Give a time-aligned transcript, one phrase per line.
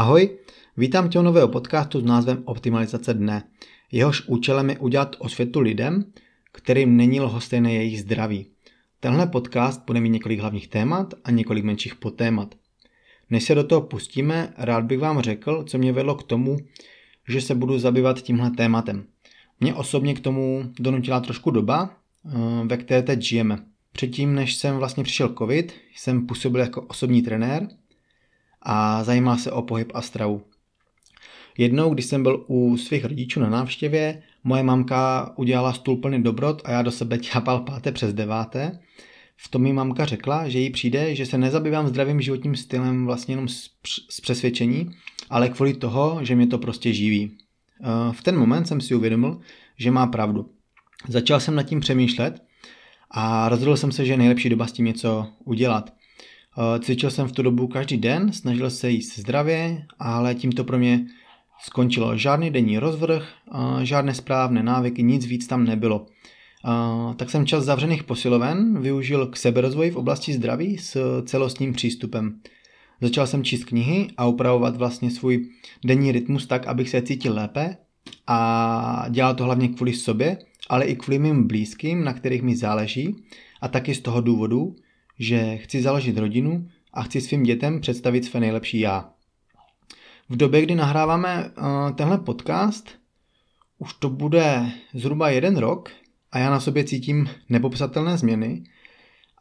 [0.00, 0.38] Ahoj,
[0.76, 3.44] vítám tě u nového podcastu s názvem Optimalizace dne.
[3.92, 6.04] Jehož účelem je udělat osvětu lidem,
[6.52, 8.46] kterým není lhostejné jejich zdraví.
[9.00, 12.54] Tenhle podcast bude mít několik hlavních témat a několik menších podtémat.
[13.30, 16.56] Než se do toho pustíme, rád bych vám řekl, co mě vedlo k tomu,
[17.28, 19.04] že se budu zabývat tímhle tématem.
[19.60, 21.90] Mě osobně k tomu donutila trošku doba,
[22.26, 22.30] eh,
[22.66, 23.64] ve které teď žijeme.
[23.92, 27.68] Předtím, než jsem vlastně přišel covid, jsem působil jako osobní trenér
[28.62, 30.42] a zajímal se o pohyb a stravu.
[31.58, 36.62] Jednou, když jsem byl u svých rodičů na návštěvě, moje mamka udělala stůl plný dobrot
[36.64, 38.80] a já do sebe ťapal páté přes deváté.
[39.36, 43.32] V tom mi mamka řekla, že jí přijde, že se nezabývám zdravým životním stylem vlastně
[43.32, 44.90] jenom z přesvědčení,
[45.30, 47.38] ale kvůli toho, že mě to prostě živí.
[47.80, 49.40] Eh, v ten moment jsem si uvědomil,
[49.76, 50.50] že má pravdu.
[51.08, 52.42] Začal jsem nad tím přemýšlet
[53.10, 55.92] a rozhodl jsem se, že je nejlepší doba s tím něco udělat.
[56.58, 60.64] Eh, cvičil jsem v tu dobu každý den, snažil se jíst zdravě, ale tím to
[60.64, 61.06] pro mě
[61.62, 62.16] skončilo.
[62.16, 66.06] Žádný denní rozvrh, eh, žádné správné návyky, nic víc tam nebylo.
[66.64, 72.40] Eh, tak jsem čas zavřených posiloven využil k seberozvoji v oblasti zdraví s celostním přístupem.
[73.00, 75.48] Začal jsem číst knihy a upravovat vlastně svůj
[75.84, 77.76] denní rytmus tak, abych se cítil lépe
[78.26, 83.16] a dělal to hlavně kvůli sobě, ale i kvůli mým blízkým, na kterých mi záleží
[83.60, 84.76] a taky z toho důvodu,
[85.20, 89.10] že chci založit rodinu a chci svým dětem představit své nejlepší já.
[90.28, 92.90] V době, kdy nahráváme uh, tenhle podcast,
[93.78, 95.90] už to bude zhruba jeden rok
[96.32, 98.62] a já na sobě cítím nepopsatelné změny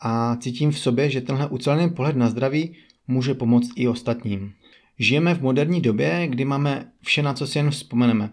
[0.02, 2.76] a cítím v sobě, že tenhle ucelený pohled na zdraví
[3.08, 4.54] může pomoct i ostatním.
[5.00, 8.30] Žijeme v moderní době, kdy máme vše, na co si jen vzpomeneme.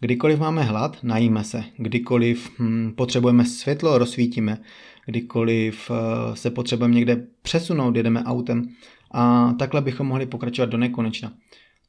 [0.00, 1.64] Kdykoliv máme hlad, najíme se.
[1.76, 4.58] Kdykoliv hm, potřebujeme světlo, rozsvítíme.
[5.06, 5.96] Kdykoliv uh,
[6.34, 8.68] se potřebujeme někde přesunout, jedeme autem.
[9.10, 11.32] A takhle bychom mohli pokračovat do nekonečna.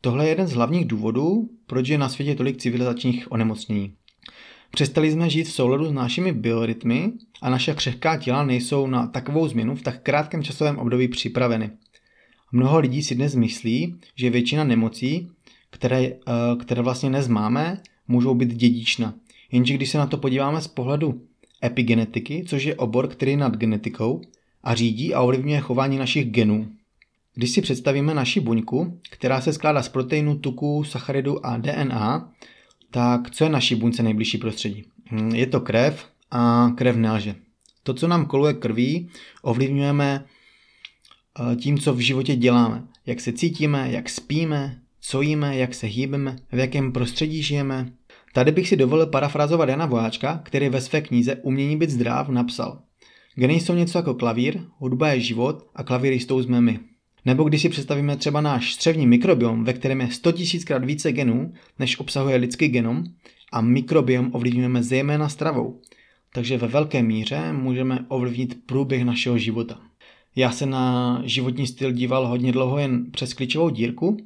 [0.01, 3.93] Tohle je jeden z hlavních důvodů, proč je na světě tolik civilizačních onemocnění.
[4.71, 9.47] Přestali jsme žít v souladu s našimi biorytmy a naše křehká těla nejsou na takovou
[9.47, 11.69] změnu v tak krátkém časovém období připraveny.
[12.51, 15.29] Mnoho lidí si dnes myslí, že většina nemocí,
[15.69, 16.15] které, eh,
[16.59, 19.13] které vlastně nezmáme, můžou být dědična.
[19.51, 21.21] Jenže když se na to podíváme z pohledu
[21.63, 24.21] epigenetiky, což je obor, který je nad genetikou
[24.63, 26.67] a řídí a ovlivňuje chování našich genů.
[27.35, 32.31] Když si představíme naši buňku, která se skládá z proteinů, tuků, sacharidu a DNA,
[32.91, 34.83] tak co je naší buňce nejbližší prostředí?
[35.11, 37.35] Hm, je to krev a krev nelže.
[37.83, 39.09] To, co nám koluje krví,
[39.41, 42.83] ovlivňujeme eh, tím, co v životě děláme.
[43.05, 47.91] Jak se cítíme, jak spíme, co jíme, jak se hýbeme, v jakém prostředí žijeme.
[48.33, 52.81] Tady bych si dovolil parafrazovat Jana Vojáčka, který ve své knize Umění být zdrav napsal.
[53.35, 56.79] Geny jsou něco jako klavír, hudba je život a klavír jistou jsme my.
[57.25, 61.53] Nebo když si představíme třeba náš střevní mikrobiom, ve kterém je 100 000krát více genů,
[61.79, 63.03] než obsahuje lidský genom,
[63.51, 65.81] a mikrobiom ovlivňujeme zejména stravou.
[66.33, 69.79] Takže ve velké míře můžeme ovlivnit průběh našeho života.
[70.35, 74.17] Já se na životní styl díval hodně dlouho jen přes klíčovou dírku,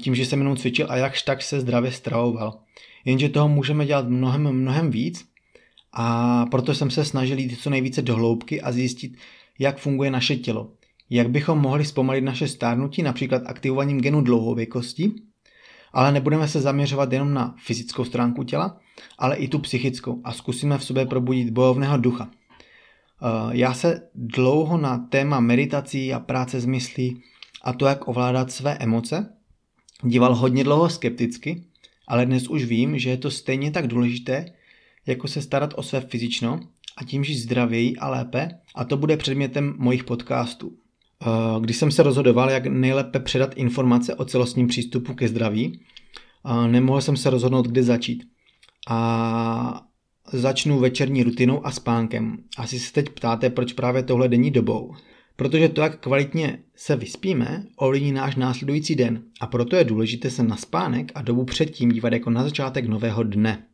[0.00, 2.58] tím, že jsem jenom cvičil a jakž tak se zdravě stravoval.
[3.04, 5.28] Jenže toho můžeme dělat mnohem, mnohem víc
[5.92, 9.16] a proto jsem se snažil jít co nejvíce do hloubky a zjistit,
[9.58, 10.70] jak funguje naše tělo.
[11.10, 15.12] Jak bychom mohli zpomalit naše stárnutí například aktivovaním genu dlouhověkosti,
[15.92, 18.80] ale nebudeme se zaměřovat jenom na fyzickou stránku těla,
[19.18, 22.30] ale i tu psychickou a zkusíme v sobě probudit bojovného ducha.
[22.30, 27.22] Eh, já se dlouho na téma meditací a práce s myslí
[27.64, 29.37] a to, jak ovládat své emoce,
[30.02, 31.64] díval hodně dlouho skepticky,
[32.08, 34.52] ale dnes už vím, že je to stejně tak důležité,
[35.06, 36.60] jako se starat o své fyzično
[36.96, 40.72] a tím žít zdravěji a lépe a to bude předmětem mojich podcastů.
[41.22, 45.80] Eh, když jsem se rozhodoval, jak nejlépe předat informace o celostním přístupu ke zdraví,
[46.66, 48.24] nemohl jsem se rozhodnout, kde začít.
[48.88, 49.82] A
[50.32, 52.38] začnu večerní rutinou a spánkem.
[52.56, 54.94] Asi se teď ptáte, proč právě tohle denní dobou.
[55.38, 60.42] Protože to, jak kvalitně se vyspíme, ovlivní náš následující den a proto je důležité se
[60.42, 63.64] na spánek a dobu předtím dívat jako na začátek nového dne.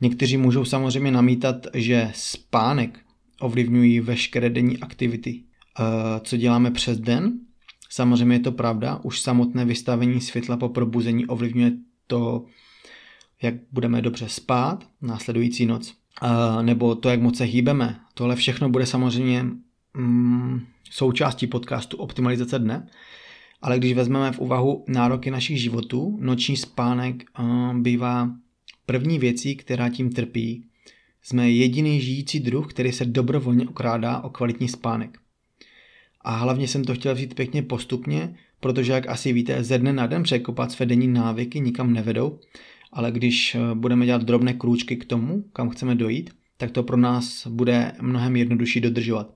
[0.00, 2.98] Někteří můžou samozřejmě namítat, že spánek
[3.40, 5.42] ovlivňují veškeré denní aktivity,
[5.80, 7.32] Eh, co děláme přes den.
[7.90, 11.72] Samozřejmě je to pravda, už samotné vystavení světla po probuzení ovlivňuje
[12.06, 12.44] to,
[13.42, 18.00] jak budeme dobře spát následující noc, eh, nebo to, jak moc se hýbeme.
[18.14, 19.44] Tohle všechno bude samozřejmě
[19.96, 20.60] mm,
[20.90, 22.86] součástí podcastu Optimalizace dne,
[23.62, 28.30] ale když vezmeme v úvahu nároky našich životů, noční spánek uh, bývá
[28.86, 30.64] první věcí, která tím trpí.
[31.22, 35.18] Jsme jediný žijící druh, který se dobrovolně okrádá o kvalitní spánek.
[36.20, 40.06] A hlavně jsem to chtěl vzít pěkně postupně, protože jak asi víte, ze dne na
[40.06, 42.38] den překopat své denní návyky nikam nevedou,
[42.92, 46.96] ale když eh, budeme dělat drobné krůčky k tomu, kam chceme dojít, tak to pro
[46.96, 49.34] nás bude mnohem jednodušší dodržovat.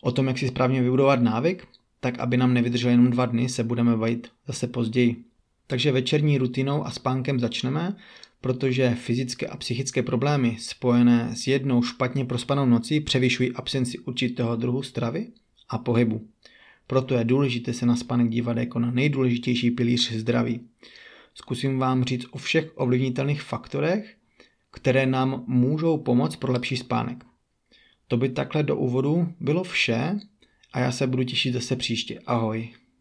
[0.00, 1.68] O tom, jak si správně vybudovat návyk,
[2.00, 5.24] tak aby nám nevydržel jenom dva dny, se budeme bavit zase později.
[5.66, 7.96] Takže večerní rutinou a spánkem začneme,
[8.40, 14.82] protože fyzické a psychické problémy spojené s jednou špatně prospanou nocí převyšují absenci určitého druhu
[14.82, 15.28] stravy
[15.68, 16.28] a pohybu.
[16.86, 20.60] Proto je důležité se na spánek dívat jako na nejdůležitější pilíř zdraví.
[21.34, 24.16] Zkusím vám říct o všech ovlivnitelných faktorech,
[24.70, 27.24] které nám můžou pomoct pro lepší spánek.
[28.08, 30.18] To by takhle do úvodu bylo vše
[30.72, 32.20] a já se budu těšit zase příště.
[32.26, 32.74] Ahoj.